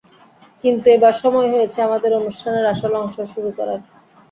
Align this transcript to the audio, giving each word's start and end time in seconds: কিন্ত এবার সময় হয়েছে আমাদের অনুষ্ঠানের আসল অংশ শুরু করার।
কিন্ত 0.63 0.83
এবার 0.89 1.13
সময় 1.21 1.49
হয়েছে 1.53 1.77
আমাদের 1.81 2.11
অনুষ্ঠানের 2.15 2.65
আসল 2.65 2.91
অংশ 3.01 3.17
শুরু 3.33 3.49
করার। 3.57 3.79